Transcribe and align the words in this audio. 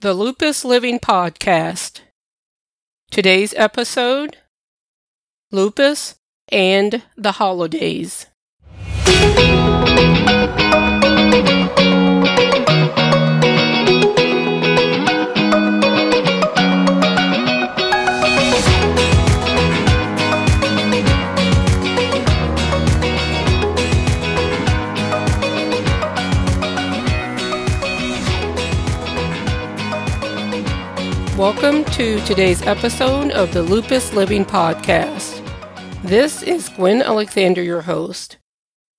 The 0.00 0.14
Lupus 0.14 0.64
Living 0.64 1.00
Podcast. 1.00 2.02
Today's 3.10 3.52
episode 3.54 4.36
Lupus 5.50 6.14
and 6.52 7.02
the 7.16 7.32
Holidays. 7.32 8.26
Welcome 31.38 31.84
to 31.92 32.18
today's 32.22 32.62
episode 32.62 33.30
of 33.30 33.52
the 33.54 33.62
Lupus 33.62 34.12
Living 34.12 34.44
Podcast. 34.44 35.40
This 36.02 36.42
is 36.42 36.68
Gwen 36.68 37.00
Alexander, 37.00 37.62
your 37.62 37.82
host. 37.82 38.38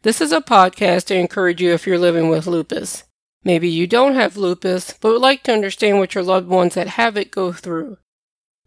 This 0.04 0.22
is 0.22 0.32
a 0.32 0.40
podcast 0.40 1.08
to 1.08 1.16
encourage 1.16 1.62
you 1.62 1.74
if 1.74 1.86
you're 1.86 2.00
living 2.00 2.30
with 2.30 2.48
lupus. 2.48 3.04
Maybe 3.44 3.68
you 3.68 3.88
don't 3.88 4.16
have 4.16 4.38
lupus, 4.38 4.94
but 5.02 5.12
would 5.12 5.22
like 5.22 5.44
to 5.44 5.52
understand 5.52 6.00
what 6.00 6.16
your 6.16 6.24
loved 6.24 6.48
ones 6.48 6.76
that 6.76 6.88
have 6.88 7.18
it 7.18 7.30
go 7.30 7.52
through. 7.52 7.98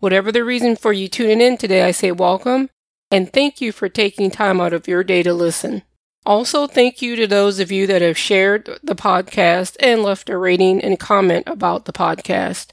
Whatever 0.00 0.30
the 0.30 0.44
reason 0.44 0.76
for 0.76 0.92
you 0.92 1.08
tuning 1.08 1.40
in 1.40 1.56
today, 1.56 1.82
I 1.82 1.92
say 1.92 2.12
welcome 2.12 2.68
and 3.10 3.32
thank 3.32 3.62
you 3.62 3.72
for 3.72 3.88
taking 3.88 4.30
time 4.30 4.60
out 4.60 4.74
of 4.74 4.86
your 4.86 5.02
day 5.02 5.22
to 5.22 5.32
listen. 5.32 5.80
Also, 6.26 6.66
thank 6.66 7.00
you 7.00 7.16
to 7.16 7.26
those 7.26 7.58
of 7.58 7.72
you 7.72 7.86
that 7.86 8.02
have 8.02 8.18
shared 8.18 8.78
the 8.82 8.94
podcast 8.94 9.78
and 9.80 10.02
left 10.02 10.28
a 10.28 10.36
rating 10.36 10.78
and 10.84 11.00
comment 11.00 11.44
about 11.46 11.86
the 11.86 11.92
podcast. 11.94 12.72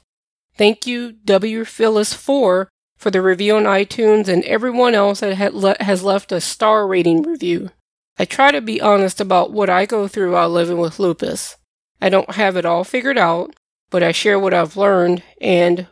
Thank 0.56 0.86
you, 0.86 1.12
W. 1.12 1.64
Phyllis4, 1.64 2.66
for 2.96 3.10
the 3.10 3.22
review 3.22 3.56
on 3.56 3.64
iTunes 3.64 4.28
and 4.28 4.44
everyone 4.44 4.94
else 4.94 5.20
that 5.20 5.36
has 5.36 6.02
left 6.02 6.32
a 6.32 6.40
star 6.40 6.86
rating 6.86 7.22
review. 7.22 7.70
I 8.18 8.26
try 8.26 8.50
to 8.50 8.60
be 8.60 8.80
honest 8.80 9.20
about 9.20 9.52
what 9.52 9.70
I 9.70 9.86
go 9.86 10.06
through 10.06 10.32
while 10.32 10.50
living 10.50 10.76
with 10.78 10.98
lupus. 10.98 11.56
I 12.02 12.10
don't 12.10 12.34
have 12.34 12.56
it 12.56 12.66
all 12.66 12.84
figured 12.84 13.16
out, 13.16 13.54
but 13.88 14.02
I 14.02 14.12
share 14.12 14.38
what 14.38 14.52
I've 14.52 14.76
learned 14.76 15.22
and 15.40 15.86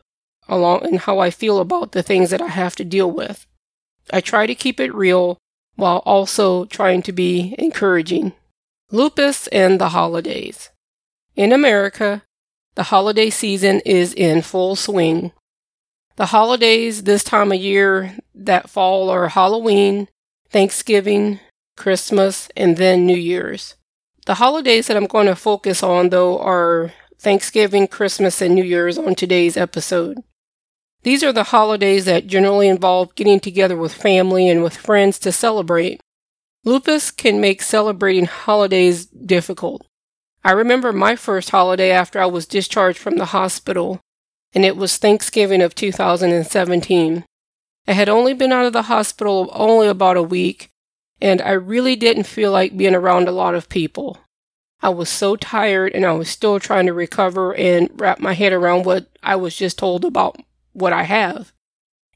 along 0.48 0.84
and 0.84 1.00
how 1.00 1.19
I 1.19 1.31
feel 1.31 1.59
about 1.59 1.93
the 1.93 2.03
things 2.03 2.31
that 2.31 2.43
I 2.43 2.48
have 2.48 2.77
to 2.77 2.84
deal 2.84 3.11
with. 3.11 3.47
I 4.12 4.20
try 4.20 4.47
to 4.47 4.55
keep 4.55 4.81
it 4.81 4.95
real 4.95 5.39
while 5.77 5.98
also 5.98 6.65
trying 6.67 7.03
to 7.03 7.12
be 7.12 7.55
encouraging. 7.59 8.33
Lupus 8.91 9.47
and 9.48 9.81
the 9.81 9.91
holidays. 9.91 10.70
In 11.37 11.53
America, 11.53 12.22
the 12.79 12.84
holiday 12.84 13.29
season 13.29 13.81
is 13.81 14.15
in 14.15 14.41
full 14.41 14.77
swing. 14.77 15.33
The 16.15 16.27
holidays 16.27 17.03
this 17.03 17.25
time 17.25 17.51
of 17.51 17.59
year 17.59 18.15
that 18.37 18.71
fall 18.71 19.11
are 19.11 19.27
Halloween, 19.27 20.07
Thanksgiving, 20.48 21.41
Christmas, 21.77 22.49
and 22.56 22.77
then 22.77 23.05
New 23.05 23.17
Year's. 23.17 23.75
The 24.27 24.34
holidays 24.34 24.87
that 24.87 24.97
I'm 24.97 25.09
going 25.09 25.27
to 25.27 25.34
focus 25.34 25.83
on, 25.83 26.11
though, 26.11 26.39
are 26.39 26.93
Thanksgiving, 27.19 27.89
Christmas, 27.89 28.41
and 28.41 28.55
New 28.55 28.62
Year's 28.62 28.97
on 28.97 29.17
today's 29.17 29.56
episode. 29.56 30.23
These 31.03 31.25
are 31.25 31.33
the 31.33 31.51
holidays 31.51 32.05
that 32.05 32.29
generally 32.29 32.69
involve 32.69 33.12
getting 33.17 33.41
together 33.41 33.77
with 33.77 33.93
family 33.93 34.49
and 34.49 34.62
with 34.62 34.77
friends 34.77 35.19
to 35.21 35.33
celebrate. 35.33 36.01
Lupus 36.65 37.11
can 37.11 37.41
make 37.41 37.61
celebrating 37.61 38.27
holidays 38.27 39.06
difficult. 39.06 39.84
I 40.48 40.52
remember 40.52 40.94
my 40.94 41.14
first 41.14 41.50
holiday 41.50 41.91
after 41.91 42.18
I 42.18 42.24
was 42.24 42.46
discharged 42.46 42.98
from 42.98 43.16
the 43.16 43.36
hospital, 43.36 44.00
and 44.54 44.64
it 44.64 44.78
was 44.78 44.96
Thanksgiving 44.96 45.60
of 45.60 45.74
2017. 45.74 47.24
I 47.86 47.92
had 47.92 48.08
only 48.08 48.32
been 48.32 48.50
out 48.50 48.64
of 48.64 48.72
the 48.72 48.84
hospital 48.84 49.50
only 49.52 49.88
about 49.88 50.16
a 50.16 50.22
week, 50.22 50.70
and 51.20 51.42
I 51.42 51.50
really 51.50 51.97
didn't 51.97 52.25
feel 52.25 52.50
like 52.50 52.78
being 52.78 52.94
around 52.94 53.28
a 53.28 53.32
lot 53.32 53.54
of 53.54 53.69
people. 53.69 54.20
I 54.81 54.88
was 54.88 55.10
so 55.10 55.37
tired 55.37 55.92
and 55.92 56.06
I 56.06 56.12
was 56.12 56.31
still 56.31 56.58
trying 56.58 56.87
to 56.87 56.94
recover 56.94 57.54
and 57.54 57.91
wrap 58.00 58.19
my 58.19 58.32
head 58.32 58.54
around 58.54 58.87
what 58.87 59.06
I 59.22 59.37
was 59.37 59.54
just 59.54 59.76
told 59.76 60.03
about 60.03 60.41
what 60.72 60.94
I 60.94 61.03
have. 61.03 61.53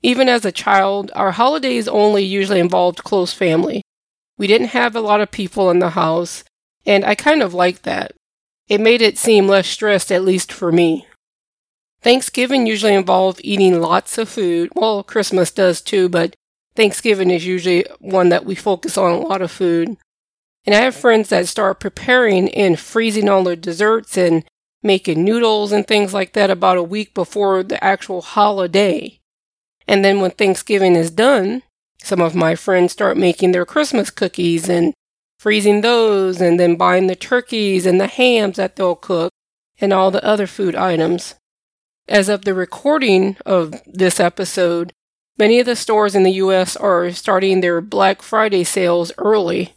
Even 0.01 0.31
as 0.31 0.47
a 0.47 0.53
child, 0.53 1.13
our 1.15 1.33
holidays 1.33 1.87
only 1.87 2.23
usually 2.23 2.61
involved 2.61 3.05
close 3.05 3.35
family. 3.35 3.83
We 4.39 4.47
didn't 4.47 4.69
have 4.69 4.97
a 4.97 5.03
lot 5.03 5.21
of 5.21 5.31
people 5.31 5.69
in 5.71 5.81
the 5.81 5.91
house, 5.91 6.45
and 6.87 7.05
I 7.05 7.15
kind 7.15 7.43
of 7.43 7.53
liked 7.53 7.83
that. 7.83 8.13
It 8.73 8.81
made 8.81 9.03
it 9.03 9.19
seem 9.19 9.49
less 9.49 9.69
stressed, 9.69 10.11
at 10.11 10.25
least 10.25 10.51
for 10.51 10.73
me. 10.73 11.07
Thanksgiving 12.01 12.67
usually 12.67 12.95
involves 12.95 13.39
eating 13.45 13.83
lots 13.83 14.17
of 14.17 14.31
food. 14.31 14.71
Well, 14.75 15.03
Christmas 15.03 15.51
does 15.51 15.83
too, 15.83 16.09
but 16.09 16.35
Thanksgiving 16.75 17.31
is 17.31 17.45
usually 17.45 17.85
one 17.99 18.31
that 18.31 18.47
we 18.47 18.55
focus 18.55 18.97
on 18.97 19.13
a 19.13 19.19
lot 19.19 19.43
of 19.43 19.51
food. 19.51 19.99
And 20.65 20.75
I 20.75 20.81
have 20.81 20.97
friends 20.97 21.29
that 21.29 21.49
start 21.49 21.81
preparing 21.81 22.49
and 22.55 22.81
freezing 22.81 23.29
all 23.29 23.45
their 23.45 23.57
desserts 23.57 24.17
and 24.17 24.43
making 24.83 25.23
noodles 25.23 25.71
and 25.71 25.87
things 25.87 26.15
like 26.15 26.33
that 26.33 26.49
about 26.49 26.79
a 26.79 26.83
week 26.83 27.13
before 27.13 27.63
the 27.63 27.85
actual 27.85 28.23
holiday. 28.23 29.21
And 29.87 30.03
then 30.03 30.23
when 30.23 30.31
Thanksgiving 30.31 30.97
is 30.97 31.11
done, 31.11 31.63
some 32.03 32.23
of 32.23 32.35
my 32.35 32.55
friends 32.55 32.93
start 32.93 33.19
making 33.19 33.53
their 33.53 33.67
Christmas 33.67 34.09
cookies 34.09 34.71
and 34.71 34.95
freezing 35.43 35.81
those 35.81 36.41
and 36.41 36.61
then 36.61 36.77
buying 36.77 37.09
the 37.09 37.17
turkeys 37.17 37.85
and 37.85 38.01
the 38.01 38.07
hams 38.07 38.59
that 38.59 38.77
they'll 38.77 38.95
cook 38.95 39.33
and 39.81 39.93
all 39.93 40.13
the 40.13 40.25
other 40.25 40.47
food 40.47 40.77
items. 40.77 41.35
As 42.07 42.29
of 42.29 42.45
the 42.45 42.55
recording 42.55 43.37
of 43.45 43.75
this 43.85 44.21
episode, 44.21 44.93
many 45.37 45.59
of 45.59 45.67
the 45.67 45.75
stores 45.75 46.15
in 46.15 46.23
the 46.23 46.39
US 46.45 46.77
are 46.77 47.11
starting 47.11 47.61
their 47.61 47.81
Black 47.81 48.23
Friday 48.23 48.63
sales 48.63 49.11
early. 49.19 49.75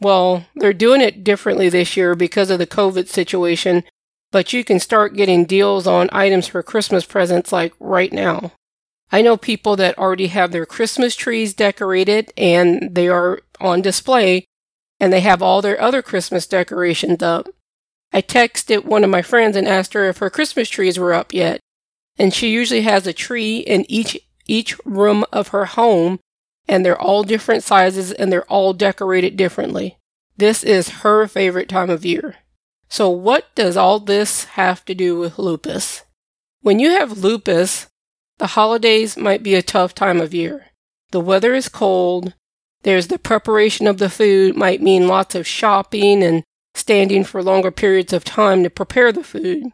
Well, 0.00 0.46
they're 0.56 0.72
doing 0.72 1.00
it 1.00 1.22
differently 1.22 1.68
this 1.68 1.96
year 1.96 2.16
because 2.16 2.50
of 2.50 2.58
the 2.58 2.66
COVID 2.66 3.06
situation, 3.06 3.84
but 4.32 4.52
you 4.52 4.64
can 4.64 4.80
start 4.80 5.14
getting 5.14 5.44
deals 5.44 5.86
on 5.86 6.08
items 6.10 6.48
for 6.48 6.60
Christmas 6.60 7.04
presents 7.04 7.52
like 7.52 7.72
right 7.78 8.12
now. 8.12 8.50
I 9.12 9.22
know 9.22 9.36
people 9.36 9.76
that 9.76 9.96
already 9.96 10.26
have 10.26 10.50
their 10.50 10.66
Christmas 10.66 11.14
trees 11.14 11.54
decorated 11.54 12.32
and 12.36 12.96
they 12.96 13.06
are 13.06 13.42
on 13.60 13.80
display 13.80 14.46
and 15.02 15.12
they 15.12 15.20
have 15.20 15.42
all 15.42 15.60
their 15.60 15.80
other 15.80 16.00
Christmas 16.00 16.46
decorations 16.46 17.24
up. 17.24 17.48
I 18.12 18.22
texted 18.22 18.84
one 18.84 19.02
of 19.02 19.10
my 19.10 19.20
friends 19.20 19.56
and 19.56 19.66
asked 19.66 19.94
her 19.94 20.08
if 20.08 20.18
her 20.18 20.30
Christmas 20.30 20.68
trees 20.68 20.96
were 20.96 21.12
up 21.12 21.34
yet. 21.34 21.58
And 22.20 22.32
she 22.32 22.52
usually 22.52 22.82
has 22.82 23.04
a 23.04 23.12
tree 23.12 23.58
in 23.58 23.84
each 23.90 24.16
each 24.46 24.78
room 24.84 25.24
of 25.32 25.48
her 25.48 25.64
home 25.64 26.20
and 26.68 26.86
they're 26.86 27.00
all 27.00 27.24
different 27.24 27.64
sizes 27.64 28.12
and 28.12 28.30
they're 28.30 28.44
all 28.44 28.72
decorated 28.72 29.36
differently. 29.36 29.98
This 30.36 30.62
is 30.62 31.00
her 31.00 31.26
favorite 31.26 31.68
time 31.68 31.90
of 31.90 32.04
year. 32.04 32.36
So 32.88 33.10
what 33.10 33.52
does 33.56 33.76
all 33.76 33.98
this 33.98 34.44
have 34.44 34.84
to 34.84 34.94
do 34.94 35.18
with 35.18 35.36
lupus? 35.36 36.04
When 36.60 36.78
you 36.78 36.90
have 36.90 37.18
lupus, 37.18 37.88
the 38.38 38.48
holidays 38.48 39.16
might 39.16 39.42
be 39.42 39.56
a 39.56 39.62
tough 39.62 39.96
time 39.96 40.20
of 40.20 40.32
year. 40.32 40.66
The 41.10 41.20
weather 41.20 41.54
is 41.54 41.68
cold, 41.68 42.34
there's 42.82 43.08
the 43.08 43.18
preparation 43.18 43.86
of 43.86 43.98
the 43.98 44.10
food, 44.10 44.56
might 44.56 44.82
mean 44.82 45.06
lots 45.06 45.34
of 45.34 45.46
shopping 45.46 46.22
and 46.22 46.42
standing 46.74 47.24
for 47.24 47.42
longer 47.42 47.70
periods 47.70 48.12
of 48.12 48.24
time 48.24 48.62
to 48.62 48.70
prepare 48.70 49.12
the 49.12 49.24
food. 49.24 49.66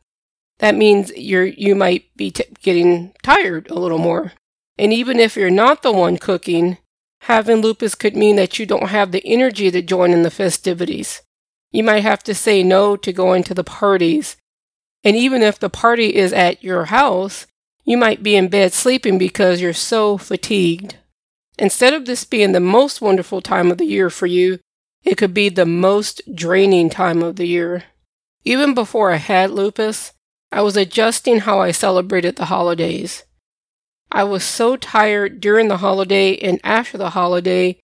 That 0.59 0.75
means 0.75 1.13
you're, 1.17 1.45
you 1.45 1.75
might 1.75 2.05
be 2.17 2.31
t- 2.31 2.45
getting 2.63 3.15
tired 3.23 3.71
a 3.71 3.79
little 3.79 3.99
more. 3.99 4.33
And 4.77 4.93
even 4.93 5.19
if 5.19 5.37
you're 5.37 5.51
not 5.51 5.83
the 5.83 5.93
one 5.93 6.19
cooking, 6.19 6.79
having 7.23 7.57
lupus 7.57 7.95
could 7.95 8.17
mean 8.17 8.37
that 8.37 8.59
you 8.59 8.67
don't 8.67 8.89
have 8.89 9.13
the 9.13 9.23
energy 9.25 9.71
to 9.71 9.83
join 9.83 10.13
in 10.13 10.23
the 10.23 10.31
festivities. 10.31 11.23
You 11.71 11.85
might 11.85 12.03
have 12.03 12.23
to 12.25 12.35
say 12.35 12.63
no 12.63 12.97
to 12.97 13.13
going 13.13 13.43
to 13.45 13.55
the 13.55 13.65
parties. 13.65 14.37
And 15.05 15.17
even 15.17 15.43
if 15.43 15.59
the 15.59 15.71
party 15.71 16.15
is 16.15 16.33
at 16.33 16.63
your 16.63 16.87
house, 16.87 17.47
you 17.85 17.97
might 17.97 18.23
be 18.23 18.37
in 18.37 18.49
bed 18.49 18.73
sleeping 18.73 19.19
because 19.19 19.61
you're 19.61 19.73
so 19.73 20.19
fatigued. 20.19 20.97
Instead 21.59 21.93
of 21.93 22.07
this 22.07 22.25
being 22.25 22.53
the 22.53 22.61
most 22.61 23.01
wonderful 23.01 23.41
time 23.41 23.71
of 23.71 23.79
the 23.79 23.85
year 23.85 24.09
for 24.11 24.27
you, 24.27 24.61
it 25.05 25.17
could 25.17 25.35
be 25.35 25.49
the 25.49 25.67
most 25.67 26.23
draining 26.35 26.89
time 26.89 27.23
of 27.23 27.37
the 27.37 27.47
year. 27.47 27.85
Even 28.45 28.75
before 28.75 29.13
I 29.13 29.17
had 29.17 29.51
lupus, 29.51 30.13
I 30.53 30.63
was 30.63 30.77
adjusting 30.77 31.41
how 31.41 31.61
I 31.61 31.73
celebrated 31.73 32.37
the 32.37 32.47
holidays. 32.47 33.25
I 34.11 34.25
was 34.25 34.45
so 34.45 34.77
tired 34.77 35.41
during 35.41 35.69
the 35.69 35.79
holiday 35.79 36.37
and 36.37 36.61
after 36.65 36.97
the 36.97 37.11
holiday, 37.11 37.79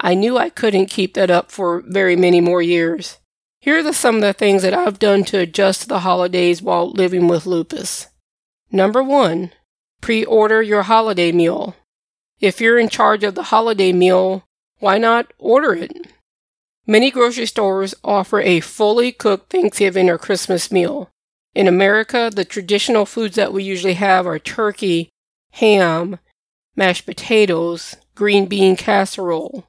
I 0.00 0.14
knew 0.14 0.38
I 0.38 0.48
couldn't 0.48 0.86
keep 0.86 1.14
that 1.14 1.30
up 1.30 1.50
for 1.50 1.82
very 1.86 2.16
many 2.16 2.40
more 2.40 2.62
years. 2.62 3.18
Here 3.60 3.78
are 3.78 3.82
the, 3.82 3.92
some 3.92 4.16
of 4.16 4.22
the 4.22 4.32
things 4.32 4.62
that 4.62 4.74
I've 4.74 4.98
done 4.98 5.24
to 5.24 5.38
adjust 5.38 5.82
to 5.82 5.88
the 5.88 6.00
holidays 6.00 6.62
while 6.62 6.90
living 6.90 7.28
with 7.28 7.46
lupus. 7.46 8.06
Number 8.70 9.02
one, 9.02 9.52
pre 10.00 10.24
order 10.24 10.62
your 10.62 10.82
holiday 10.82 11.32
meal. 11.32 11.74
If 12.40 12.60
you're 12.60 12.78
in 12.78 12.88
charge 12.88 13.24
of 13.24 13.34
the 13.34 13.44
holiday 13.44 13.92
meal, 13.92 14.44
why 14.78 14.98
not 14.98 15.32
order 15.38 15.74
it? 15.74 15.92
Many 16.86 17.10
grocery 17.10 17.46
stores 17.46 17.94
offer 18.04 18.40
a 18.40 18.60
fully 18.60 19.10
cooked 19.10 19.50
Thanksgiving 19.50 20.08
or 20.10 20.18
Christmas 20.18 20.70
meal. 20.70 21.10
In 21.54 21.66
America, 21.66 22.30
the 22.32 22.44
traditional 22.44 23.06
foods 23.06 23.36
that 23.36 23.52
we 23.52 23.64
usually 23.64 23.94
have 23.94 24.26
are 24.26 24.38
turkey, 24.38 25.08
ham, 25.52 26.18
mashed 26.76 27.06
potatoes, 27.06 27.96
green 28.14 28.46
bean 28.46 28.76
casserole. 28.76 29.66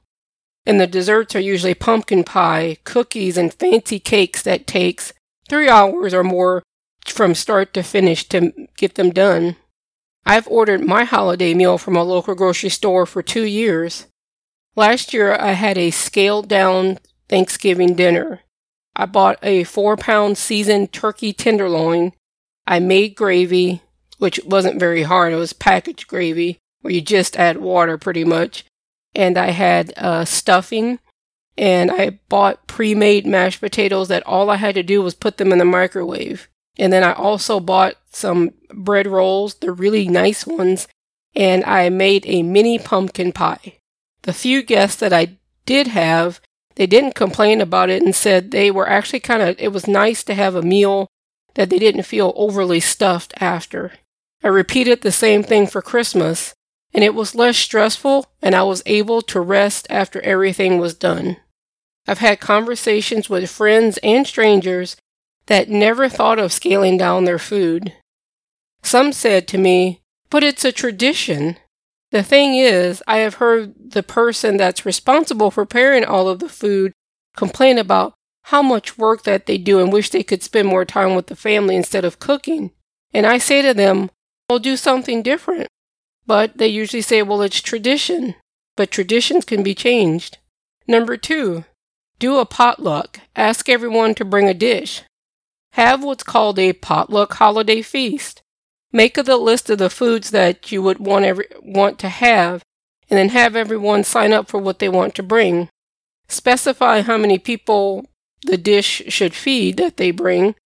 And 0.66 0.78
the 0.78 0.86
desserts 0.86 1.34
are 1.34 1.40
usually 1.40 1.74
pumpkin 1.74 2.24
pie, 2.24 2.76
cookies, 2.84 3.38
and 3.38 3.54
fancy 3.54 3.98
cakes 3.98 4.42
that 4.42 4.66
takes 4.66 5.14
three 5.48 5.70
hours 5.70 6.12
or 6.12 6.22
more 6.22 6.62
from 7.06 7.34
start 7.34 7.72
to 7.72 7.82
finish 7.82 8.28
to 8.28 8.52
get 8.76 8.96
them 8.96 9.10
done. 9.10 9.56
I've 10.24 10.48
ordered 10.48 10.84
my 10.84 11.04
holiday 11.04 11.54
meal 11.54 11.78
from 11.78 11.96
a 11.96 12.02
local 12.02 12.34
grocery 12.34 12.70
store 12.70 13.06
for 13.06 13.22
two 13.22 13.44
years. 13.44 14.06
Last 14.76 15.12
year, 15.14 15.34
I 15.34 15.52
had 15.52 15.78
a 15.78 15.90
scaled 15.90 16.48
down 16.48 16.98
Thanksgiving 17.28 17.94
dinner. 17.94 18.40
I 18.94 19.06
bought 19.06 19.38
a 19.42 19.64
four 19.64 19.96
pound 19.96 20.38
seasoned 20.38 20.92
turkey 20.92 21.32
tenderloin. 21.32 22.12
I 22.66 22.78
made 22.78 23.14
gravy, 23.14 23.82
which 24.18 24.40
wasn't 24.44 24.80
very 24.80 25.04
hard. 25.04 25.32
It 25.32 25.36
was 25.36 25.52
packaged 25.52 26.08
gravy 26.08 26.58
where 26.80 26.92
you 26.92 27.00
just 27.00 27.36
add 27.36 27.58
water 27.58 27.96
pretty 27.96 28.24
much. 28.24 28.64
And 29.14 29.38
I 29.38 29.50
had 29.50 29.92
uh, 29.96 30.24
stuffing 30.24 30.98
and 31.56 31.90
I 31.90 32.20
bought 32.28 32.66
pre 32.66 32.94
made 32.94 33.26
mashed 33.26 33.60
potatoes 33.60 34.08
that 34.08 34.26
all 34.26 34.48
I 34.48 34.56
had 34.56 34.76
to 34.76 34.82
do 34.82 35.02
was 35.02 35.14
put 35.14 35.38
them 35.38 35.52
in 35.52 35.58
the 35.58 35.64
microwave. 35.64 36.48
And 36.78 36.92
then 36.92 37.02
I 37.02 37.12
also 37.12 37.60
bought 37.60 37.94
some 38.10 38.52
bread 38.72 39.06
rolls, 39.06 39.54
the 39.54 39.72
really 39.72 40.08
nice 40.08 40.46
ones, 40.46 40.86
and 41.34 41.64
I 41.64 41.88
made 41.88 42.24
a 42.26 42.42
mini 42.42 42.78
pumpkin 42.78 43.32
pie. 43.32 43.74
The 44.22 44.32
few 44.32 44.62
guests 44.62 44.98
that 45.00 45.12
I 45.12 45.38
did 45.66 45.88
have 45.88 46.40
they 46.78 46.86
didn't 46.86 47.16
complain 47.16 47.60
about 47.60 47.90
it 47.90 48.02
and 48.02 48.14
said 48.14 48.52
they 48.52 48.70
were 48.70 48.88
actually 48.88 49.18
kind 49.18 49.42
of, 49.42 49.56
it 49.58 49.72
was 49.72 49.88
nice 49.88 50.22
to 50.22 50.34
have 50.34 50.54
a 50.54 50.62
meal 50.62 51.08
that 51.54 51.70
they 51.70 51.78
didn't 51.80 52.04
feel 52.04 52.32
overly 52.36 52.78
stuffed 52.78 53.34
after. 53.40 53.94
I 54.44 54.48
repeated 54.48 55.02
the 55.02 55.10
same 55.10 55.42
thing 55.42 55.66
for 55.66 55.82
Christmas, 55.82 56.54
and 56.94 57.02
it 57.02 57.16
was 57.16 57.34
less 57.34 57.56
stressful, 57.58 58.26
and 58.40 58.54
I 58.54 58.62
was 58.62 58.84
able 58.86 59.22
to 59.22 59.40
rest 59.40 59.88
after 59.90 60.20
everything 60.20 60.78
was 60.78 60.94
done. 60.94 61.38
I've 62.06 62.18
had 62.18 62.38
conversations 62.38 63.28
with 63.28 63.50
friends 63.50 63.98
and 64.04 64.24
strangers 64.24 64.96
that 65.48 65.68
never 65.68 66.08
thought 66.08 66.38
of 66.38 66.52
scaling 66.52 66.96
down 66.96 67.24
their 67.24 67.38
food. 67.38 67.92
Some 68.82 69.12
said 69.12 69.48
to 69.48 69.58
me, 69.58 70.00
but 70.30 70.44
it's 70.44 70.64
a 70.64 70.72
tradition. 70.72 71.56
The 72.10 72.22
thing 72.22 72.54
is, 72.54 73.02
I 73.06 73.18
have 73.18 73.34
heard 73.34 73.74
the 73.92 74.02
person 74.02 74.56
that's 74.56 74.86
responsible 74.86 75.50
for 75.50 75.66
preparing 75.66 76.04
all 76.04 76.28
of 76.28 76.38
the 76.38 76.48
food 76.48 76.92
complain 77.36 77.78
about 77.78 78.14
how 78.44 78.62
much 78.62 78.96
work 78.96 79.24
that 79.24 79.46
they 79.46 79.58
do 79.58 79.80
and 79.80 79.92
wish 79.92 80.10
they 80.10 80.22
could 80.22 80.42
spend 80.42 80.68
more 80.68 80.84
time 80.84 81.14
with 81.14 81.26
the 81.26 81.36
family 81.36 81.76
instead 81.76 82.04
of 82.04 82.18
cooking. 82.18 82.70
And 83.12 83.26
I 83.26 83.38
say 83.38 83.62
to 83.62 83.74
them, 83.74 84.10
well, 84.48 84.58
do 84.58 84.76
something 84.76 85.22
different. 85.22 85.68
But 86.26 86.58
they 86.58 86.68
usually 86.68 87.02
say, 87.02 87.22
well, 87.22 87.42
it's 87.42 87.60
tradition. 87.60 88.34
But 88.76 88.90
traditions 88.90 89.44
can 89.44 89.62
be 89.62 89.74
changed. 89.74 90.38
Number 90.86 91.16
two, 91.16 91.64
do 92.18 92.38
a 92.38 92.46
potluck. 92.46 93.20
Ask 93.36 93.68
everyone 93.68 94.14
to 94.14 94.24
bring 94.24 94.48
a 94.48 94.54
dish. 94.54 95.02
Have 95.78 96.02
what's 96.02 96.24
called 96.24 96.58
a 96.58 96.72
potluck 96.72 97.34
holiday 97.34 97.82
feast. 97.82 98.42
Make 98.90 99.16
a 99.16 99.22
list 99.22 99.70
of 99.70 99.78
the 99.78 99.88
foods 99.88 100.32
that 100.32 100.72
you 100.72 100.82
would 100.82 100.98
want 100.98 101.24
every, 101.24 101.46
want 101.62 102.00
to 102.00 102.08
have, 102.08 102.64
and 103.08 103.16
then 103.16 103.28
have 103.28 103.54
everyone 103.54 104.02
sign 104.02 104.32
up 104.32 104.48
for 104.48 104.58
what 104.58 104.80
they 104.80 104.88
want 104.88 105.14
to 105.14 105.22
bring. 105.22 105.68
Specify 106.26 107.02
how 107.02 107.16
many 107.16 107.38
people 107.38 108.06
the 108.44 108.56
dish 108.56 109.04
should 109.06 109.34
feed 109.34 109.76
that 109.76 109.98
they 109.98 110.10
bring. 110.10 110.56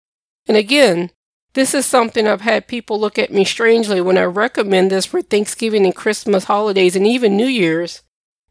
And 0.47 0.57
again, 0.57 1.11
this 1.53 1.75
is 1.75 1.85
something 1.85 2.27
I've 2.27 2.41
had 2.41 2.67
people 2.67 2.99
look 2.99 3.19
at 3.19 3.31
me 3.31 3.45
strangely 3.45 4.01
when 4.01 4.17
I 4.17 4.23
recommend 4.23 4.91
this 4.91 5.05
for 5.05 5.21
Thanksgiving 5.21 5.85
and 5.85 5.95
Christmas 5.95 6.45
holidays 6.45 6.97
and 6.97 7.07
even 7.07 7.37
New 7.37 7.45
Year's. 7.45 8.01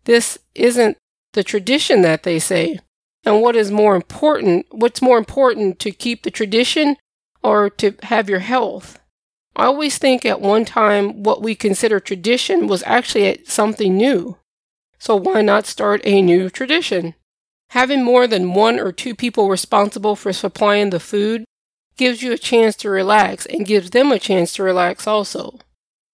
This 0.04 0.38
isn't 0.54 0.98
the 1.34 1.44
tradition 1.44 2.04
that 2.04 2.22
they 2.22 2.38
say. 2.38 2.82
And 3.24 3.42
what 3.42 3.56
is 3.56 3.72
more 3.72 3.96
important, 3.96 4.66
what's 4.72 5.02
more 5.02 5.18
important 5.18 5.80
to 5.80 5.92
keep 5.92 6.24
the 6.24 6.32
tradition 6.32 6.98
or 7.44 7.70
to 7.70 7.96
have 8.04 8.30
your 8.30 8.40
health? 8.40 9.00
I 9.56 9.66
always 9.66 9.98
think 9.98 10.26
at 10.26 10.42
one 10.42 10.66
time 10.66 11.24
what 11.24 11.42
we 11.42 11.56
consider 11.56 12.00
tradition 12.00 12.68
was 12.68 12.84
actually 12.84 13.44
something 13.46 13.96
new. 13.96 14.38
So 14.98 15.16
why 15.16 15.42
not 15.42 15.66
start 15.66 16.02
a 16.04 16.22
new 16.22 16.50
tradition? 16.50 17.16
Having 17.72 18.04
more 18.04 18.28
than 18.28 18.54
one 18.54 18.80
or 18.80 18.92
two 18.92 19.16
people 19.16 19.50
responsible 19.50 20.16
for 20.16 20.34
supplying 20.34 20.90
the 20.90 21.00
food 21.00 21.46
gives 21.98 22.22
you 22.22 22.32
a 22.32 22.38
chance 22.38 22.76
to 22.78 22.90
relax 22.90 23.46
and 23.46 23.66
gives 23.66 23.92
them 23.92 24.12
a 24.12 24.20
chance 24.20 24.54
to 24.54 24.64
relax 24.64 25.08
also. 25.08 25.60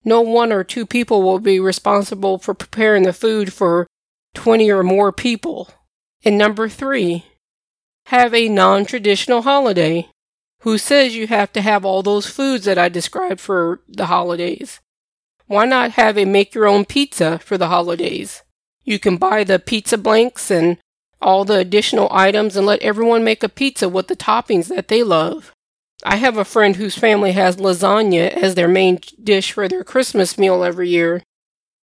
No 0.05 0.21
one 0.21 0.53
or 0.53 0.65
two 0.65 0.87
people 0.87 1.23
will 1.23 1.39
be 1.39 1.59
responsible 1.59 2.39
for 2.39 2.55
preparing 2.55 3.03
the 3.03 3.13
food 3.13 3.53
for 3.53 3.87
20 4.35 4.71
or 4.71 4.83
more 4.83 5.13
people. 5.13 5.69
And 6.27 6.37
number 6.37 6.69
three, 6.69 7.25
have 8.07 8.35
a 8.35 8.49
non 8.49 8.85
traditional 8.85 9.43
holiday. 9.43 10.09
Who 10.63 10.77
says 10.77 11.15
you 11.15 11.29
have 11.29 11.53
to 11.53 11.61
have 11.61 11.85
all 11.85 12.03
those 12.03 12.27
foods 12.27 12.65
that 12.65 12.79
I 12.79 12.89
described 12.89 13.39
for 13.39 13.81
the 13.87 14.07
holidays? 14.07 14.81
Why 15.47 15.67
not 15.67 15.93
have 15.93 16.19
a 16.19 16.25
make 16.25 16.53
your 16.53 16.67
own 16.67 16.85
pizza 16.85 17.39
for 17.39 17.57
the 17.57 17.69
holidays? 17.69 18.43
You 18.83 18.99
can 18.99 19.19
buy 19.19 19.45
the 19.45 19.61
pizza 19.61 19.97
blanks 19.97 20.51
and 20.51 20.79
all 21.23 21.45
the 21.45 21.59
additional 21.59 22.09
items 22.11 22.57
and 22.57 22.67
let 22.67 22.83
everyone 22.83 23.23
make 23.23 23.45
a 23.45 23.49
pizza 23.49 23.89
with 23.89 24.09
the 24.09 24.17
toppings 24.17 24.67
that 24.67 24.89
they 24.89 25.05
love. 25.05 25.53
I 26.03 26.17
have 26.17 26.37
a 26.37 26.45
friend 26.45 26.75
whose 26.75 26.99
family 26.99 27.33
has 27.33 27.59
lasagna 27.59 28.31
as 28.31 28.57
their 28.57 28.67
main 28.67 28.99
dish 29.23 29.53
for 29.53 29.69
their 29.69 29.85
Christmas 29.85 30.37
meal 30.37 30.65
every 30.65 30.89
year. 30.89 31.23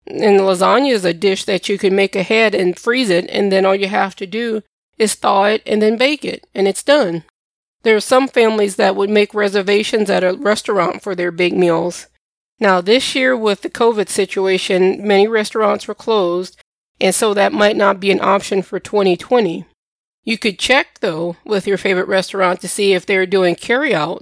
And 0.08 0.40
lasagna 0.40 0.92
is 0.92 1.06
a 1.06 1.14
dish 1.14 1.46
that 1.46 1.70
you 1.70 1.78
can 1.78 1.96
make 1.96 2.16
ahead 2.16 2.56
and 2.56 2.78
freeze 2.78 3.10
it, 3.10 3.30
and 3.30 3.52
then 3.52 3.66
all 3.66 3.76
you 3.76 3.88
have 3.88 4.16
to 4.18 4.26
do 4.26 4.62
is 4.98 5.16
thaw 5.16 5.46
it 5.46 5.62
and 5.66 5.82
then 5.82 5.98
bake 5.98 6.26
it, 6.26 6.48
and 6.54 6.68
it's 6.68 6.84
done. 6.84 7.24
There 7.84 7.96
are 7.96 8.02
some 8.02 8.28
families 8.28 8.76
that 8.76 8.96
would 8.96 9.10
make 9.10 9.34
reservations 9.34 10.10
at 10.10 10.24
a 10.24 10.34
restaurant 10.34 11.02
for 11.02 11.16
their 11.16 11.32
big 11.32 11.54
meals. 11.54 12.08
Now, 12.60 12.80
this 12.80 13.16
year 13.16 13.36
with 13.36 13.62
the 13.62 13.70
COVID 13.70 14.08
situation, 14.08 15.06
many 15.06 15.28
restaurants 15.28 15.88
were 15.88 15.96
closed, 15.96 16.62
and 17.00 17.16
so 17.16 17.34
that 17.34 17.54
might 17.54 17.76
not 17.76 18.00
be 18.00 18.12
an 18.12 18.22
option 18.22 18.62
for 18.62 18.80
2020. 18.80 19.66
You 20.24 20.38
could 20.38 20.60
check, 20.60 21.00
though, 21.00 21.38
with 21.44 21.66
your 21.66 21.80
favorite 21.80 22.08
restaurant 22.08 22.62
to 22.62 22.68
see 22.68 22.94
if 22.94 23.06
they're 23.06 23.26
doing 23.26 23.56
carryout. 23.56 24.22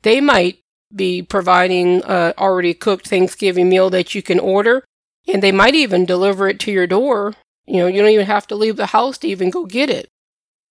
They 0.00 0.22
might 0.22 0.60
be 0.94 1.20
providing 1.20 2.02
a 2.04 2.32
already 2.38 2.72
cooked 2.72 3.08
Thanksgiving 3.08 3.68
meal 3.68 3.90
that 3.90 4.14
you 4.14 4.22
can 4.22 4.38
order, 4.40 4.84
and 5.26 5.42
they 5.42 5.52
might 5.52 5.74
even 5.74 6.04
deliver 6.04 6.48
it 6.48 6.58
to 6.60 6.72
your 6.72 6.86
door. 6.86 7.34
You 7.66 7.78
know, 7.78 7.86
you 7.86 8.00
don't 8.00 8.10
even 8.10 8.26
have 8.26 8.46
to 8.48 8.56
leave 8.56 8.76
the 8.76 8.86
house 8.86 9.18
to 9.18 9.28
even 9.28 9.50
go 9.50 9.64
get 9.64 9.90
it. 9.90 10.08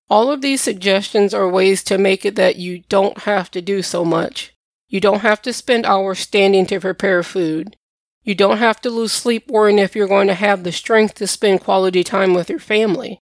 All 0.10 0.32
of 0.32 0.42
these 0.42 0.62
suggestions 0.62 1.34
are 1.34 1.50
ways 1.50 1.84
to 1.86 1.98
make 1.98 2.26
it 2.26 2.36
that 2.36 2.58
you 2.58 2.84
don't 2.90 3.20
have 3.20 3.50
to 3.52 3.62
do 3.62 3.82
so 3.82 4.06
much. 4.06 4.54
You 4.88 5.00
don't 5.00 5.22
have 5.22 5.42
to 5.44 5.54
spend 5.54 5.86
hours 5.86 6.20
standing 6.20 6.66
to 6.68 6.80
prepare 6.80 7.24
food. 7.24 7.76
You 8.24 8.36
don't 8.36 8.60
have 8.60 8.80
to 8.82 8.90
lose 8.90 9.12
sleep 9.12 9.50
worrying 9.50 9.80
if 9.80 9.96
you're 9.96 10.08
going 10.08 10.28
to 10.28 10.34
have 10.34 10.64
the 10.64 10.72
strength 10.72 11.16
to 11.16 11.28
spend 11.28 11.62
quality 11.62 12.04
time 12.04 12.34
with 12.34 12.50
your 12.50 12.60
family. 12.60 13.20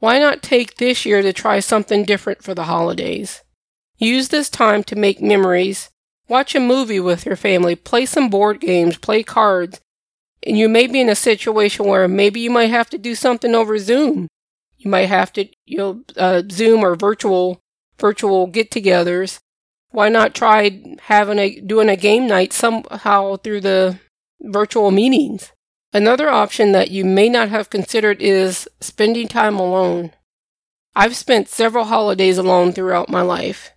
Why 0.00 0.18
not 0.18 0.42
take 0.42 0.76
this 0.76 1.04
year 1.06 1.22
to 1.22 1.32
try 1.32 1.60
something 1.60 2.04
different 2.04 2.42
for 2.42 2.54
the 2.54 2.64
holidays? 2.64 3.42
Use 3.96 4.28
this 4.28 4.48
time 4.48 4.84
to 4.84 4.94
make 4.94 5.20
memories, 5.20 5.90
watch 6.28 6.54
a 6.54 6.60
movie 6.60 7.00
with 7.00 7.26
your 7.26 7.34
family, 7.34 7.74
play 7.74 8.06
some 8.06 8.28
board 8.28 8.60
games, 8.60 8.96
play 8.96 9.24
cards, 9.24 9.80
and 10.46 10.56
you 10.56 10.68
may 10.68 10.86
be 10.86 11.00
in 11.00 11.08
a 11.08 11.14
situation 11.14 11.86
where 11.86 12.08
maybe 12.08 12.40
you 12.40 12.50
might 12.50 12.70
have 12.70 12.88
to 12.90 12.98
do 12.98 13.14
something 13.14 13.54
over 13.54 13.78
Zoom. 13.78 14.28
You 14.76 14.90
might 14.90 15.06
have 15.06 15.32
to, 15.34 15.48
you 15.66 15.76
know, 15.76 16.02
uh, 16.16 16.42
Zoom 16.50 16.84
or 16.84 16.94
virtual 16.94 17.60
virtual 17.98 18.46
get-togethers. 18.46 19.40
Why 19.90 20.08
not 20.08 20.34
try 20.34 20.96
having 21.02 21.38
a 21.38 21.60
doing 21.60 21.88
a 21.88 21.96
game 21.96 22.26
night 22.26 22.52
somehow 22.52 23.36
through 23.36 23.62
the 23.62 23.98
virtual 24.40 24.90
meetings? 24.90 25.52
Another 25.92 26.28
option 26.28 26.72
that 26.72 26.90
you 26.90 27.04
may 27.04 27.28
not 27.28 27.48
have 27.48 27.70
considered 27.70 28.20
is 28.20 28.68
spending 28.80 29.26
time 29.26 29.58
alone. 29.58 30.12
I've 30.94 31.16
spent 31.16 31.48
several 31.48 31.86
holidays 31.86 32.38
alone 32.38 32.72
throughout 32.72 33.08
my 33.08 33.22
life, 33.22 33.72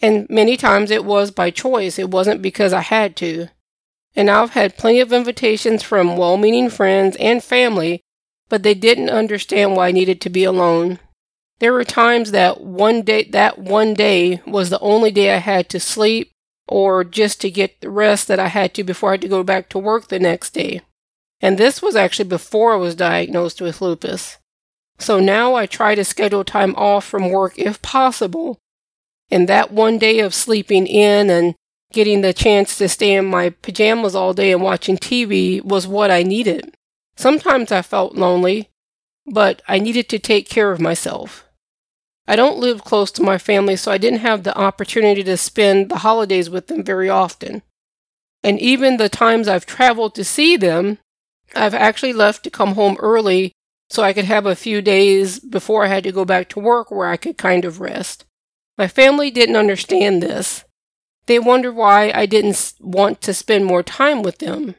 and 0.00 0.28
many 0.30 0.56
times 0.56 0.90
it 0.90 1.04
was 1.04 1.30
by 1.30 1.50
choice. 1.50 1.98
It 1.98 2.10
wasn't 2.10 2.40
because 2.40 2.72
I 2.72 2.82
had 2.82 3.16
to. 3.16 3.48
And 4.18 4.28
I've 4.28 4.50
had 4.50 4.76
plenty 4.76 5.00
of 5.00 5.14
invitations 5.14 5.82
from 5.82 6.18
well 6.18 6.36
meaning 6.36 6.68
friends 6.68 7.16
and 7.16 7.42
family 7.42 8.02
but 8.48 8.62
they 8.62 8.74
didn't 8.74 9.10
understand 9.10 9.76
why 9.76 9.88
I 9.88 9.92
needed 9.92 10.20
to 10.22 10.30
be 10.30 10.44
alone. 10.44 10.98
There 11.60 11.72
were 11.72 11.84
times 11.84 12.30
that 12.30 12.60
one 12.60 13.02
day 13.02 13.24
that 13.24 13.58
one 13.58 13.94
day 13.94 14.40
was 14.46 14.70
the 14.70 14.80
only 14.80 15.10
day 15.10 15.34
I 15.34 15.38
had 15.38 15.68
to 15.70 15.80
sleep 15.80 16.30
or 16.66 17.02
just 17.02 17.40
to 17.40 17.50
get 17.50 17.80
the 17.80 17.90
rest 17.90 18.28
that 18.28 18.38
I 18.38 18.48
had 18.48 18.74
to 18.74 18.84
before 18.84 19.10
I 19.10 19.12
had 19.14 19.22
to 19.22 19.28
go 19.28 19.42
back 19.42 19.68
to 19.70 19.78
work 19.78 20.08
the 20.08 20.18
next 20.18 20.54
day. 20.54 20.82
And 21.40 21.58
this 21.58 21.82
was 21.82 21.96
actually 21.96 22.28
before 22.28 22.72
I 22.72 22.76
was 22.76 22.94
diagnosed 22.94 23.60
with 23.60 23.80
lupus. 23.80 24.38
So 24.98 25.20
now 25.20 25.54
I 25.54 25.66
try 25.66 25.94
to 25.94 26.04
schedule 26.04 26.44
time 26.44 26.74
off 26.76 27.04
from 27.04 27.30
work 27.30 27.58
if 27.58 27.80
possible 27.82 28.58
And 29.30 29.48
that 29.48 29.70
one 29.72 29.98
day 29.98 30.20
of 30.20 30.34
sleeping 30.34 30.86
in 30.86 31.28
and 31.28 31.54
getting 31.92 32.20
the 32.20 32.32
chance 32.32 32.76
to 32.78 32.88
stay 32.88 33.14
in 33.14 33.24
my 33.24 33.50
pajamas 33.50 34.14
all 34.14 34.34
day 34.34 34.52
and 34.52 34.62
watching 34.62 34.96
TV 34.96 35.62
was 35.62 35.86
what 35.86 36.10
I 36.10 36.22
needed. 36.22 36.74
Sometimes 37.16 37.72
I 37.72 37.82
felt 37.82 38.14
lonely, 38.14 38.68
but 39.26 39.62
I 39.66 39.78
needed 39.78 40.08
to 40.10 40.18
take 40.18 40.48
care 40.48 40.70
of 40.70 40.80
myself. 40.80 41.44
I 42.26 42.36
don't 42.36 42.58
live 42.58 42.84
close 42.84 43.10
to 43.12 43.22
my 43.22 43.38
family, 43.38 43.74
so 43.74 43.90
I 43.90 43.98
didn't 43.98 44.20
have 44.20 44.42
the 44.42 44.56
opportunity 44.56 45.24
to 45.24 45.36
spend 45.38 45.90
the 45.90 45.98
holidays 45.98 46.50
with 46.50 46.66
them 46.66 46.84
very 46.84 47.08
often. 47.08 47.62
And 48.42 48.60
even 48.60 48.98
the 48.98 49.08
times 49.08 49.48
I've 49.48 49.66
traveled 49.66 50.14
to 50.14 50.24
see 50.24 50.56
them, 50.56 50.98
I've 51.56 51.74
actually 51.74 52.12
left 52.12 52.44
to 52.44 52.50
come 52.50 52.74
home 52.74 52.96
early 53.00 53.52
so 53.90 54.02
I 54.02 54.12
could 54.12 54.26
have 54.26 54.44
a 54.44 54.54
few 54.54 54.82
days 54.82 55.40
before 55.40 55.84
I 55.84 55.88
had 55.88 56.04
to 56.04 56.12
go 56.12 56.26
back 56.26 56.50
to 56.50 56.60
work 56.60 56.90
where 56.90 57.08
I 57.08 57.16
could 57.16 57.38
kind 57.38 57.64
of 57.64 57.80
rest. 57.80 58.26
My 58.76 58.86
family 58.86 59.30
didn't 59.30 59.56
understand 59.56 60.22
this. 60.22 60.64
They 61.28 61.38
wonder 61.38 61.70
why 61.70 62.10
I 62.14 62.24
didn't 62.24 62.72
want 62.80 63.20
to 63.20 63.34
spend 63.34 63.66
more 63.66 63.82
time 63.82 64.22
with 64.22 64.38
them. 64.38 64.76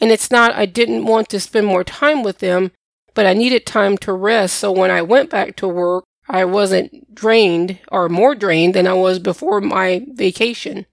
And 0.00 0.12
it's 0.12 0.30
not 0.30 0.54
I 0.54 0.64
didn't 0.64 1.04
want 1.04 1.28
to 1.30 1.40
spend 1.40 1.66
more 1.66 1.82
time 1.82 2.22
with 2.22 2.38
them, 2.38 2.70
but 3.12 3.26
I 3.26 3.34
needed 3.34 3.66
time 3.66 3.98
to 3.98 4.12
rest 4.12 4.54
so 4.54 4.70
when 4.70 4.92
I 4.92 5.02
went 5.02 5.30
back 5.30 5.56
to 5.56 5.66
work, 5.66 6.04
I 6.28 6.44
wasn't 6.44 7.12
drained 7.12 7.80
or 7.90 8.08
more 8.08 8.36
drained 8.36 8.74
than 8.74 8.86
I 8.86 8.92
was 8.92 9.18
before 9.18 9.60
my 9.60 10.06
vacation. 10.12 10.86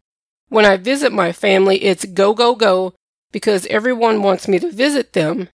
When 0.50 0.66
I 0.66 0.78
visit 0.78 1.14
my 1.14 1.32
family, 1.32 1.84
it's 1.84 2.04
go, 2.04 2.34
go, 2.34 2.56
go 2.56 2.96
because 3.32 3.68
everyone 3.68 4.24
wants 4.24 4.48
me 4.48 4.58
to 4.58 4.72
visit 4.72 5.14
them. 5.14 5.50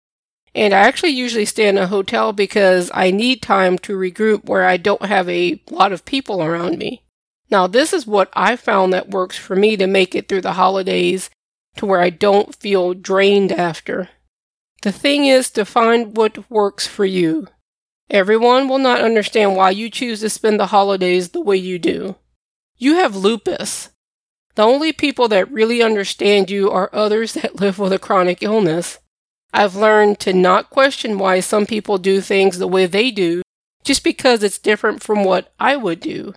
And 0.55 0.73
I 0.73 0.79
actually 0.79 1.11
usually 1.11 1.45
stay 1.45 1.67
in 1.67 1.77
a 1.77 1.87
hotel 1.87 2.31
because 2.31 2.89
I 2.93 3.11
need 3.11 3.41
time 3.41 3.77
to 3.79 3.97
regroup 3.97 4.45
where 4.45 4.63
I 4.65 4.77
don't 4.77 5.05
have 5.05 5.27
a 5.27 5.61
lot 5.69 5.91
of 5.91 6.05
people 6.05 6.41
around 6.41 6.77
me. 6.77 7.02
Now, 7.49 7.67
this 7.67 7.93
is 7.93 8.07
what 8.07 8.31
I 8.33 8.55
found 8.55 8.93
that 8.93 9.09
works 9.09 9.37
for 9.37 9.55
me 9.55 9.77
to 9.77 9.87
make 9.87 10.15
it 10.15 10.27
through 10.27 10.41
the 10.41 10.53
holidays 10.53 11.29
to 11.75 11.85
where 11.85 12.01
I 12.01 12.09
don't 12.09 12.55
feel 12.55 12.93
drained 12.93 13.51
after. 13.51 14.09
The 14.81 14.91
thing 14.91 15.25
is 15.25 15.49
to 15.51 15.65
find 15.65 16.17
what 16.17 16.49
works 16.49 16.87
for 16.87 17.05
you. 17.05 17.47
Everyone 18.09 18.67
will 18.67 18.79
not 18.79 19.01
understand 19.01 19.55
why 19.55 19.71
you 19.71 19.89
choose 19.89 20.19
to 20.19 20.29
spend 20.29 20.59
the 20.59 20.67
holidays 20.67 21.29
the 21.29 21.41
way 21.41 21.57
you 21.57 21.79
do. 21.79 22.15
You 22.77 22.95
have 22.95 23.15
lupus. 23.15 23.89
The 24.55 24.63
only 24.63 24.91
people 24.91 25.27
that 25.29 25.51
really 25.51 25.81
understand 25.81 26.51
you 26.51 26.69
are 26.69 26.89
others 26.93 27.33
that 27.35 27.59
live 27.59 27.79
with 27.79 27.93
a 27.93 27.99
chronic 27.99 28.43
illness. 28.43 28.99
I've 29.53 29.75
learned 29.75 30.19
to 30.21 30.33
not 30.33 30.69
question 30.69 31.17
why 31.17 31.39
some 31.39 31.65
people 31.65 31.97
do 31.97 32.21
things 32.21 32.57
the 32.57 32.67
way 32.67 32.85
they 32.85 33.11
do 33.11 33.41
just 33.83 34.03
because 34.03 34.43
it's 34.43 34.57
different 34.57 35.03
from 35.03 35.23
what 35.23 35.53
I 35.59 35.75
would 35.75 35.99
do. 35.99 36.33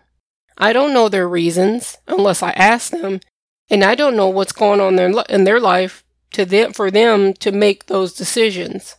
I 0.59 0.73
don't 0.73 0.95
know 0.95 1.09
their 1.09 1.29
reasons 1.29 1.99
unless 2.07 2.43
I 2.43 2.51
ask 2.53 2.91
them, 2.91 3.21
and 3.69 3.85
I 3.85 3.95
don't 3.95 4.17
know 4.17 4.29
what's 4.29 4.53
going 4.53 4.81
on 4.81 4.99
in 5.29 5.45
their 5.45 5.61
life 5.61 6.05
to 6.33 6.45
them, 6.45 6.73
for 6.73 6.91
them 6.91 7.35
to 7.35 7.53
make 7.53 7.87
those 7.87 8.13
decisions. 8.13 8.97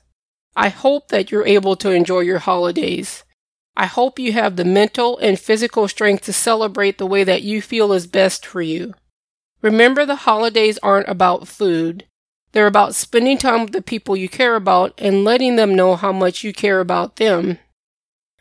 I 0.56 0.70
hope 0.70 1.10
that 1.10 1.32
you're 1.32 1.46
able 1.46 1.76
to 1.78 1.92
enjoy 1.92 2.22
your 2.22 2.40
holidays. 2.40 3.24
I 3.76 3.86
hope 3.86 4.18
you 4.18 4.34
have 4.34 4.56
the 4.56 4.66
mental 4.66 5.18
and 5.20 5.40
physical 5.40 5.88
strength 5.88 6.24
to 6.24 6.34
celebrate 6.34 6.98
the 6.98 7.06
way 7.06 7.24
that 7.24 7.44
you 7.44 7.62
feel 7.62 7.94
is 7.94 8.08
best 8.08 8.46
for 8.46 8.62
you. 8.62 8.94
Remember, 9.62 10.06
the 10.06 10.16
holidays 10.16 10.80
aren't 10.82 11.08
about 11.08 11.48
food. 11.48 12.06
They're 12.54 12.68
about 12.68 12.96
spending 12.96 13.38
time 13.38 13.62
with 13.62 13.74
the 13.74 13.82
people 13.82 14.16
you 14.16 14.30
care 14.30 14.56
about 14.56 14.94
and 14.98 15.24
letting 15.24 15.58
them 15.58 15.76
know 15.76 15.96
how 15.96 16.12
much 16.12 16.44
you 16.44 16.54
care 16.54 16.80
about 16.80 17.18
them. 17.18 17.60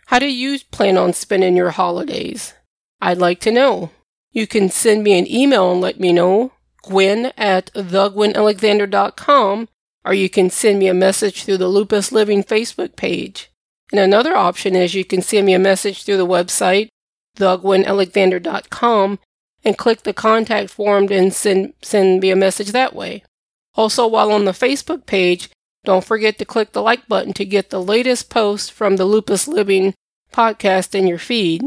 How 0.06 0.18
do 0.18 0.32
you 0.32 0.58
plan 0.70 0.96
on 0.96 1.12
spending 1.12 1.56
your 1.56 1.70
holidays? 1.70 2.54
I'd 3.00 3.18
like 3.18 3.40
to 3.40 3.50
know. 3.50 3.90
You 4.32 4.46
can 4.46 4.68
send 4.68 5.02
me 5.02 5.18
an 5.18 5.30
email 5.30 5.72
and 5.72 5.80
let 5.80 5.98
me 5.98 6.12
know, 6.12 6.52
gwen 6.82 7.32
at 7.36 7.72
thegwenalexander.com, 7.74 9.68
or 10.04 10.14
you 10.14 10.28
can 10.28 10.50
send 10.50 10.78
me 10.78 10.88
a 10.88 10.94
message 10.94 11.44
through 11.44 11.56
the 11.58 11.68
Lupus 11.68 12.12
Living 12.12 12.44
Facebook 12.44 12.96
page. 12.96 13.50
And 13.92 14.00
another 14.00 14.36
option 14.36 14.74
is 14.74 14.94
you 14.94 15.04
can 15.04 15.22
send 15.22 15.46
me 15.46 15.54
a 15.54 15.58
message 15.58 16.04
through 16.04 16.16
the 16.18 16.26
website, 16.26 16.88
thegwenalexander.com, 17.36 19.18
and 19.64 19.78
click 19.78 20.02
the 20.02 20.12
contact 20.12 20.70
form 20.70 21.08
and 21.10 21.32
send, 21.32 21.74
send 21.82 22.20
me 22.20 22.30
a 22.30 22.36
message 22.36 22.72
that 22.72 22.94
way. 22.94 23.22
Also, 23.74 24.06
while 24.06 24.32
on 24.32 24.44
the 24.44 24.52
Facebook 24.52 25.06
page, 25.06 25.50
don't 25.84 26.04
forget 26.04 26.38
to 26.38 26.44
click 26.44 26.72
the 26.72 26.82
like 26.82 27.06
button 27.08 27.32
to 27.34 27.44
get 27.44 27.70
the 27.70 27.82
latest 27.82 28.28
posts 28.30 28.68
from 28.68 28.96
the 28.96 29.04
Lupus 29.04 29.46
Living 29.46 29.94
podcast 30.32 30.94
in 30.94 31.06
your 31.06 31.18
feed. 31.18 31.62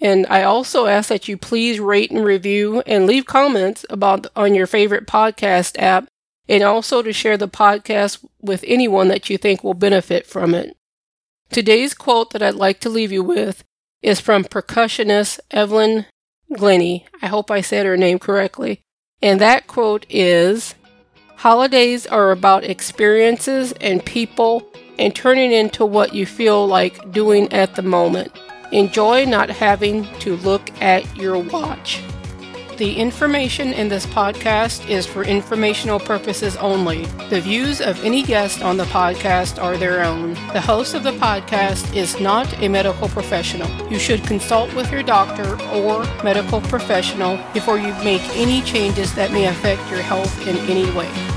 And 0.00 0.26
I 0.28 0.44
also 0.44 0.86
ask 0.86 1.08
that 1.08 1.26
you 1.28 1.36
please 1.36 1.80
rate 1.80 2.10
and 2.10 2.24
review 2.24 2.82
and 2.86 3.06
leave 3.06 3.26
comments 3.26 3.84
about 3.90 4.26
on 4.36 4.54
your 4.54 4.66
favorite 4.66 5.06
podcast 5.06 5.76
app 5.78 6.06
and 6.48 6.62
also 6.62 7.02
to 7.02 7.12
share 7.12 7.36
the 7.36 7.48
podcast 7.48 8.24
with 8.40 8.64
anyone 8.66 9.08
that 9.08 9.28
you 9.28 9.36
think 9.36 9.62
will 9.62 9.74
benefit 9.74 10.26
from 10.26 10.54
it. 10.54 10.76
Today's 11.50 11.94
quote 11.94 12.30
that 12.30 12.42
I'd 12.42 12.54
like 12.54 12.80
to 12.80 12.88
leave 12.88 13.10
you 13.10 13.22
with 13.22 13.64
is 14.02 14.20
from 14.20 14.44
percussionist 14.44 15.40
Evelyn 15.50 16.06
Glennie. 16.52 17.06
I 17.20 17.26
hope 17.26 17.50
I 17.50 17.60
said 17.60 17.86
her 17.86 17.96
name 17.96 18.18
correctly. 18.18 18.80
And 19.20 19.40
that 19.40 19.66
quote 19.66 20.06
is 20.08 20.74
Holidays 21.36 22.06
are 22.06 22.30
about 22.30 22.64
experiences 22.64 23.72
and 23.80 24.04
people 24.04 24.72
and 24.98 25.14
turning 25.14 25.52
into 25.52 25.84
what 25.86 26.14
you 26.14 26.26
feel 26.26 26.66
like 26.66 27.12
doing 27.12 27.52
at 27.52 27.74
the 27.76 27.82
moment. 27.82 28.32
Enjoy 28.72 29.24
not 29.24 29.48
having 29.48 30.04
to 30.20 30.36
look 30.36 30.70
at 30.82 31.16
your 31.16 31.38
watch. 31.38 32.02
The 32.76 32.94
information 32.96 33.72
in 33.72 33.88
this 33.88 34.06
podcast 34.06 34.88
is 34.88 35.04
for 35.04 35.24
informational 35.24 35.98
purposes 35.98 36.54
only. 36.58 37.06
The 37.28 37.40
views 37.40 37.80
of 37.80 38.04
any 38.04 38.22
guest 38.22 38.62
on 38.62 38.76
the 38.76 38.84
podcast 38.84 39.60
are 39.60 39.76
their 39.76 40.04
own. 40.04 40.34
The 40.52 40.60
host 40.60 40.94
of 40.94 41.02
the 41.02 41.12
podcast 41.12 41.96
is 41.96 42.20
not 42.20 42.46
a 42.62 42.68
medical 42.68 43.08
professional. 43.08 43.68
You 43.90 43.98
should 43.98 44.22
consult 44.24 44.72
with 44.74 44.92
your 44.92 45.02
doctor 45.02 45.60
or 45.72 46.04
medical 46.22 46.60
professional 46.60 47.36
before 47.52 47.78
you 47.78 47.92
make 48.04 48.22
any 48.36 48.62
changes 48.62 49.12
that 49.14 49.32
may 49.32 49.46
affect 49.46 49.90
your 49.90 50.02
health 50.02 50.46
in 50.46 50.56
any 50.70 50.88
way. 50.92 51.27